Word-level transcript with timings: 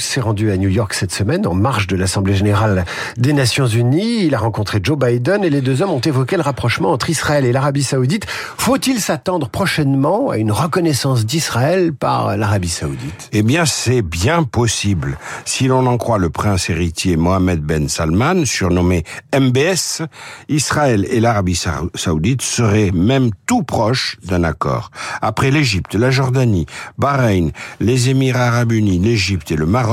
s'est 0.00 0.20
rendu 0.20 0.50
à 0.50 0.56
New 0.56 0.68
York 0.68 0.94
cette 0.94 1.12
semaine 1.12 1.46
en 1.46 1.54
marge 1.54 1.86
de 1.86 1.96
l'Assemblée 1.96 2.34
générale 2.34 2.84
des 3.16 3.32
Nations 3.32 3.66
Unies. 3.66 4.24
Il 4.24 4.34
a 4.34 4.38
rencontré 4.38 4.80
Joe 4.82 4.98
Biden 4.98 5.44
et 5.44 5.50
les 5.50 5.60
deux 5.60 5.82
hommes 5.82 5.90
ont 5.90 6.00
évoqué 6.00 6.36
le 6.36 6.42
rapprochement 6.42 6.90
entre 6.90 7.10
Israël 7.10 7.44
et 7.44 7.52
l'Arabie 7.52 7.82
Saoudite. 7.82 8.26
Faut-il 8.26 9.00
s'attendre 9.00 9.48
prochainement 9.48 10.30
à 10.30 10.38
une 10.38 10.52
reconnaissance 10.52 11.26
d'Israël 11.26 11.92
par 11.92 12.36
l'Arabie 12.36 12.68
Saoudite? 12.68 13.28
Eh 13.32 13.42
bien, 13.42 13.64
c'est 13.66 14.02
bien 14.02 14.42
possible. 14.42 15.18
Si 15.44 15.66
l'on 15.66 15.86
en 15.86 15.98
croit 15.98 16.18
le 16.18 16.30
prince 16.30 16.70
héritier 16.70 17.16
Mohamed 17.16 17.60
Ben 17.60 17.88
Salman, 17.88 18.44
surnommé 18.44 19.04
MBS, 19.38 20.02
Israël 20.48 21.06
et 21.10 21.20
l'Arabie 21.20 21.60
Saoudite 21.94 22.42
seraient 22.42 22.90
même 22.92 23.30
tout 23.46 23.62
proches 23.62 24.16
d'un 24.24 24.44
accord. 24.44 24.90
Après 25.22 25.50
l'Égypte, 25.50 25.94
la 25.94 26.10
Jordanie, 26.10 26.66
Bahreïn, 26.98 27.50
les 27.80 28.08
Émirats 28.10 28.46
arabes 28.46 28.72
unis, 28.72 28.98
l'Égypte 28.98 29.50
et 29.50 29.56
le 29.56 29.66
Maroc, 29.66 29.89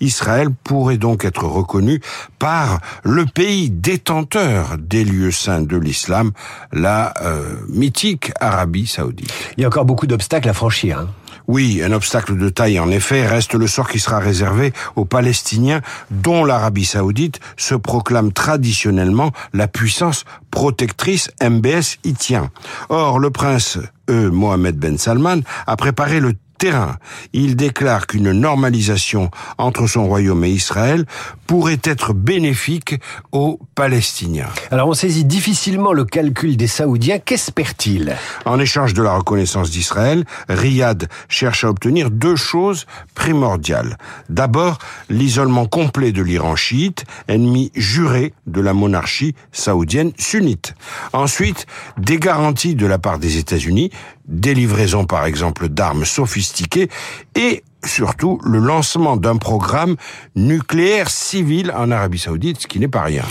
Israël 0.00 0.48
pourrait 0.64 0.98
donc 0.98 1.24
être 1.24 1.44
reconnu 1.44 2.00
par 2.38 2.80
le 3.02 3.26
pays 3.26 3.70
détenteur 3.70 4.76
des 4.78 5.04
lieux 5.04 5.30
saints 5.30 5.62
de 5.62 5.76
l'islam, 5.76 6.32
la 6.72 7.14
euh, 7.22 7.56
mythique 7.68 8.32
Arabie 8.40 8.86
saoudite. 8.86 9.32
Il 9.56 9.62
y 9.62 9.64
a 9.64 9.68
encore 9.68 9.84
beaucoup 9.84 10.06
d'obstacles 10.06 10.48
à 10.48 10.54
franchir. 10.54 10.98
Hein. 11.00 11.08
Oui, 11.48 11.80
un 11.82 11.92
obstacle 11.92 12.36
de 12.36 12.50
taille 12.50 12.78
en 12.78 12.90
effet 12.90 13.26
reste 13.26 13.54
le 13.54 13.66
sort 13.66 13.88
qui 13.88 13.98
sera 13.98 14.18
réservé 14.18 14.74
aux 14.96 15.06
Palestiniens 15.06 15.80
dont 16.10 16.44
l'Arabie 16.44 16.84
saoudite 16.84 17.40
se 17.56 17.74
proclame 17.74 18.32
traditionnellement 18.32 19.32
la 19.54 19.66
puissance 19.66 20.26
protectrice 20.50 21.30
MBS 21.42 21.96
y 22.04 22.12
tient. 22.12 22.50
Or, 22.90 23.18
le 23.18 23.30
prince, 23.30 23.78
E. 24.10 24.28
Mohamed 24.30 24.76
Ben 24.76 24.98
Salman, 24.98 25.40
a 25.66 25.76
préparé 25.76 26.20
le 26.20 26.34
terrain. 26.58 26.96
Il 27.32 27.56
déclare 27.56 28.06
qu'une 28.06 28.32
normalisation 28.32 29.30
entre 29.56 29.86
son 29.86 30.06
royaume 30.06 30.44
et 30.44 30.50
Israël 30.50 31.06
pourrait 31.46 31.80
être 31.84 32.12
bénéfique 32.12 32.96
aux 33.32 33.58
Palestiniens. 33.74 34.50
Alors 34.70 34.88
on 34.88 34.94
saisit 34.94 35.24
difficilement 35.24 35.92
le 35.92 36.04
calcul 36.04 36.56
des 36.56 36.66
Saoudiens. 36.66 37.18
Qu'espèrent-ils? 37.18 38.14
En 38.44 38.58
échange 38.58 38.92
de 38.92 39.02
la 39.02 39.16
reconnaissance 39.16 39.70
d'Israël, 39.70 40.24
Riyad 40.48 41.08
cherche 41.28 41.64
à 41.64 41.70
obtenir 41.70 42.10
deux 42.10 42.36
choses 42.36 42.86
primordiales. 43.14 43.96
D'abord, 44.28 44.78
l'isolement 45.08 45.66
complet 45.66 46.12
de 46.12 46.22
l'Iran 46.22 46.56
chiite, 46.56 47.04
ennemi 47.28 47.70
juré 47.74 48.34
de 48.46 48.60
la 48.60 48.74
monarchie 48.74 49.34
saoudienne 49.52 50.12
sunnite. 50.18 50.74
Ensuite, 51.12 51.66
des 51.96 52.18
garanties 52.18 52.74
de 52.74 52.86
la 52.86 52.98
part 52.98 53.18
des 53.18 53.38
États-Unis, 53.38 53.90
des 54.28 54.54
livraisons 54.54 55.04
par 55.04 55.26
exemple 55.26 55.68
d'armes 55.68 56.04
sophistiquées 56.04 56.88
et 57.34 57.64
surtout 57.84 58.40
le 58.44 58.58
lancement 58.58 59.16
d'un 59.16 59.36
programme 59.36 59.96
nucléaire 60.36 61.10
civil 61.10 61.72
en 61.76 61.90
Arabie 61.90 62.18
saoudite, 62.18 62.60
ce 62.60 62.66
qui 62.66 62.78
n'est 62.78 62.88
pas 62.88 63.02
rien. 63.02 63.24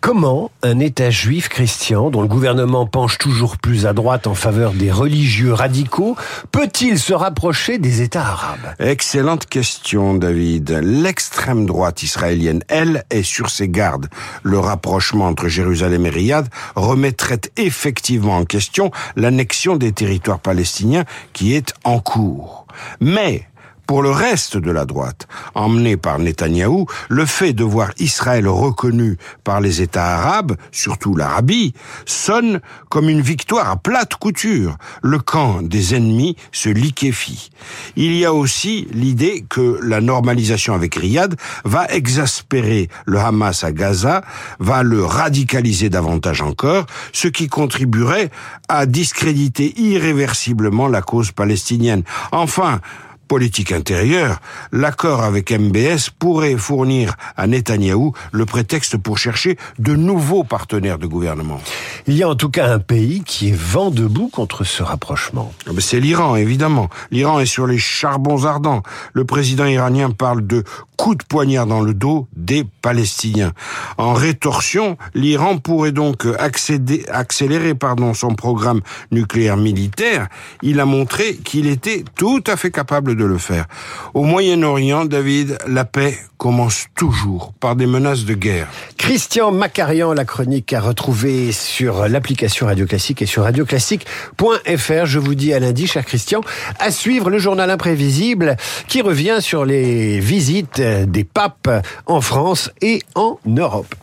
Comment 0.00 0.50
un 0.62 0.78
État 0.78 1.10
juif 1.10 1.48
chrétien, 1.48 2.10
dont 2.10 2.22
le 2.22 2.28
gouvernement 2.28 2.86
penche 2.86 3.18
toujours 3.18 3.56
plus 3.56 3.86
à 3.86 3.92
droite 3.92 4.26
en 4.26 4.34
faveur 4.34 4.72
des 4.72 4.92
religieux 4.92 5.52
radicaux, 5.52 6.16
peut-il 6.52 6.98
se 6.98 7.12
rapprocher 7.12 7.78
des 7.78 8.02
États 8.02 8.22
arabes? 8.22 8.74
Excellente 8.78 9.46
question, 9.46 10.14
David. 10.14 10.70
L'extrême 10.82 11.66
droite 11.66 12.02
israélienne, 12.02 12.62
elle, 12.68 13.04
est 13.10 13.22
sur 13.22 13.50
ses 13.50 13.68
gardes. 13.68 14.08
Le 14.42 14.58
rapprochement 14.58 15.26
entre 15.26 15.48
Jérusalem 15.48 16.06
et 16.06 16.10
Riyad 16.10 16.48
remettrait 16.76 17.40
effectivement 17.56 18.36
en 18.36 18.44
question 18.44 18.90
l'annexion 19.16 19.76
des 19.76 19.92
territoires 19.92 20.40
palestiniens 20.40 21.04
qui 21.32 21.54
est 21.54 21.74
en 21.84 21.98
cours. 21.98 22.66
Mais 23.00 23.46
pour 23.88 24.02
le 24.02 24.10
reste 24.10 24.58
de 24.58 24.70
la 24.70 24.84
droite, 24.84 25.26
emmené 25.54 25.96
par 25.96 26.18
Netanyahou, 26.18 26.84
le 27.08 27.24
fait 27.24 27.54
de 27.54 27.64
voir 27.64 27.90
Israël 27.98 28.46
reconnu 28.46 29.16
par 29.44 29.62
les 29.62 29.80
États 29.80 30.18
arabes, 30.18 30.56
surtout 30.72 31.16
l'Arabie, 31.16 31.72
sonne 32.04 32.60
comme 32.90 33.08
une 33.08 33.22
victoire 33.22 33.70
à 33.70 33.76
plate 33.76 34.14
couture. 34.16 34.76
Le 35.02 35.18
camp 35.18 35.62
des 35.62 35.94
ennemis 35.94 36.36
se 36.52 36.68
liquéfie. 36.68 37.50
Il 37.96 38.14
y 38.14 38.26
a 38.26 38.34
aussi 38.34 38.86
l'idée 38.92 39.46
que 39.48 39.80
la 39.82 40.02
normalisation 40.02 40.74
avec 40.74 40.94
Riyad 40.96 41.34
va 41.64 41.86
exaspérer 41.86 42.90
le 43.06 43.18
Hamas 43.18 43.64
à 43.64 43.72
Gaza, 43.72 44.20
va 44.58 44.82
le 44.82 45.02
radicaliser 45.02 45.88
davantage 45.88 46.42
encore, 46.42 46.84
ce 47.14 47.26
qui 47.26 47.48
contribuerait 47.48 48.28
à 48.68 48.84
discréditer 48.84 49.72
irréversiblement 49.80 50.88
la 50.88 51.00
cause 51.00 51.32
palestinienne. 51.32 52.02
Enfin, 52.32 52.82
politique 53.28 53.72
intérieure, 53.72 54.40
l'accord 54.72 55.22
avec 55.22 55.52
MBS 55.52 56.10
pourrait 56.18 56.56
fournir 56.56 57.14
à 57.36 57.46
Netanyahou 57.46 58.14
le 58.32 58.46
prétexte 58.46 58.96
pour 58.96 59.18
chercher 59.18 59.56
de 59.78 59.94
nouveaux 59.94 60.44
partenaires 60.44 60.98
de 60.98 61.06
gouvernement. 61.06 61.60
Il 62.06 62.14
y 62.14 62.22
a 62.22 62.28
en 62.28 62.34
tout 62.34 62.48
cas 62.48 62.72
un 62.72 62.78
pays 62.78 63.22
qui 63.22 63.50
est 63.50 63.56
vent 63.56 63.90
debout 63.90 64.28
contre 64.28 64.64
ce 64.64 64.82
rapprochement. 64.82 65.52
Ah, 65.66 65.70
c'est 65.78 66.00
l'Iran, 66.00 66.36
évidemment. 66.36 66.88
L'Iran 67.10 67.38
est 67.40 67.46
sur 67.46 67.66
les 67.66 67.78
charbons 67.78 68.44
ardents. 68.44 68.82
Le 69.12 69.24
président 69.24 69.66
iranien 69.66 70.10
parle 70.10 70.46
de 70.46 70.64
coup 70.98 71.14
de 71.14 71.22
poignard 71.22 71.66
dans 71.66 71.80
le 71.80 71.94
dos 71.94 72.26
des 72.36 72.66
Palestiniens. 72.82 73.52
En 73.96 74.12
rétorsion, 74.12 74.98
l'Iran 75.14 75.58
pourrait 75.58 75.92
donc 75.92 76.26
accéder, 76.38 77.06
accélérer 77.08 77.74
pardon, 77.74 78.12
son 78.12 78.34
programme 78.34 78.80
nucléaire 79.12 79.56
militaire. 79.56 80.28
Il 80.60 80.80
a 80.80 80.84
montré 80.84 81.36
qu'il 81.36 81.68
était 81.68 82.04
tout 82.16 82.42
à 82.46 82.56
fait 82.56 82.72
capable 82.72 83.16
de 83.16 83.24
le 83.24 83.38
faire. 83.38 83.66
Au 84.12 84.24
Moyen-Orient, 84.24 85.04
David, 85.04 85.56
la 85.66 85.84
paix 85.84 86.18
commence 86.36 86.86
toujours 86.96 87.52
par 87.58 87.76
des 87.76 87.86
menaces 87.86 88.24
de 88.24 88.34
guerre. 88.34 88.68
Christian 88.96 89.52
Macarian, 89.52 90.12
la 90.12 90.24
chronique 90.24 90.72
à 90.72 90.80
retrouver 90.80 91.52
sur 91.52 92.08
l'application 92.08 92.66
Radio 92.66 92.86
Classique 92.86 93.22
et 93.22 93.26
sur 93.26 93.42
radioclassique.fr. 93.42 95.04
Je 95.04 95.18
vous 95.18 95.34
dis 95.34 95.52
à 95.52 95.58
lundi, 95.58 95.86
cher 95.86 96.04
Christian, 96.04 96.40
à 96.78 96.90
suivre 96.90 97.30
le 97.30 97.38
journal 97.38 97.70
imprévisible 97.70 98.56
qui 98.86 99.02
revient 99.02 99.38
sur 99.40 99.64
les 99.64 100.20
visites 100.20 100.80
des 101.06 101.24
papes 101.24 101.70
en 102.06 102.20
France 102.20 102.70
et 102.80 103.02
en 103.14 103.38
Europe. 103.46 103.94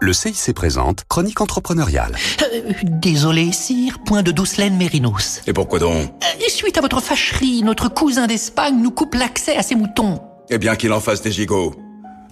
Le 0.00 0.12
CIC 0.12 0.54
présente 0.54 1.04
Chronique 1.08 1.40
entrepreneuriale. 1.40 2.16
Euh, 2.42 2.72
désolé, 2.82 3.50
sire, 3.52 3.98
point 4.04 4.22
de 4.22 4.30
douce 4.30 4.58
laine 4.58 4.76
mérinos. 4.76 5.40
Et 5.46 5.52
pourquoi 5.52 5.78
donc? 5.78 5.92
Euh, 5.94 6.48
Suite 6.48 6.78
à 6.78 6.80
votre 6.80 7.00
fâcherie, 7.00 7.62
notre 7.62 7.88
cousin 7.88 8.26
d'Espagne 8.26 8.76
nous 8.80 8.90
coupe 8.90 9.14
l'accès 9.14 9.56
à 9.56 9.62
ses 9.62 9.74
moutons. 9.74 10.20
Eh 10.48 10.58
bien 10.58 10.76
qu'il 10.76 10.92
en 10.92 11.00
fasse 11.00 11.22
des 11.22 11.32
gigots. 11.32 11.74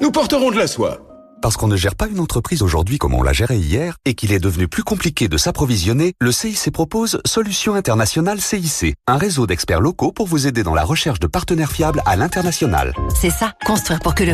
Nous 0.01 0.11
porterons 0.11 0.51
de 0.51 0.57
la 0.57 0.67
soie. 0.67 0.99
Parce 1.45 1.59
qu'on 1.59 1.69
ne 1.69 1.77
gère 1.77 1.95
pas 1.95 2.07
une 2.07 2.21
entreprise 2.21 2.63
aujourd'hui 2.63 2.97
comme 2.97 3.13
on 3.13 3.23
l'a 3.23 3.35
gérée 3.35 3.59
hier 3.59 3.99
et 4.07 4.15
qu'il 4.15 4.33
est 4.33 4.39
devenu 4.39 4.67
plus 4.67 4.83
compliqué 4.83 5.29
de 5.29 5.37
s'approvisionner, 5.37 6.15
le 6.19 6.33
CIC 6.33 6.73
propose 6.73 7.21
Solutions 7.27 7.75
Internationales 7.75 8.41
CIC, 8.41 8.95
un 9.07 9.19
réseau 9.19 9.47
d'experts 9.47 9.83
locaux 9.83 10.11
pour 10.11 10.27
vous 10.27 10.47
aider 10.47 10.63
dans 10.63 10.73
la 10.73 10.85
recherche 10.85 11.21
de 11.21 11.27
partenaires 11.27 11.71
fiables 11.71 12.01
à 12.07 12.17
l'international. 12.17 12.95
C'est 13.21 13.29
ça, 13.29 13.53
construire 13.67 14.01
pour 14.01 14.15
que 14.15 14.25
le 14.25 14.33